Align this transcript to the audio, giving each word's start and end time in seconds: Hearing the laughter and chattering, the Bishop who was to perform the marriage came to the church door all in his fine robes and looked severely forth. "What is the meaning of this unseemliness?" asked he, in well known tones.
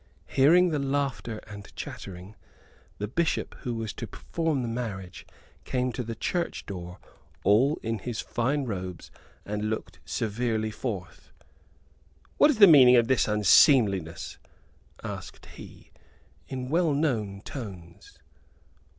Hearing 0.25 0.69
the 0.69 0.79
laughter 0.79 1.37
and 1.45 1.71
chattering, 1.75 2.35
the 2.97 3.07
Bishop 3.07 3.53
who 3.59 3.75
was 3.75 3.93
to 3.93 4.07
perform 4.07 4.63
the 4.63 4.67
marriage 4.67 5.27
came 5.63 5.91
to 5.91 6.01
the 6.01 6.15
church 6.15 6.65
door 6.65 6.97
all 7.43 7.77
in 7.83 7.99
his 7.99 8.19
fine 8.19 8.65
robes 8.65 9.11
and 9.45 9.69
looked 9.69 9.99
severely 10.03 10.71
forth. 10.71 11.31
"What 12.39 12.49
is 12.49 12.57
the 12.57 12.65
meaning 12.65 12.95
of 12.95 13.07
this 13.09 13.27
unseemliness?" 13.27 14.39
asked 15.03 15.45
he, 15.45 15.91
in 16.47 16.69
well 16.69 16.93
known 16.95 17.41
tones. 17.41 18.17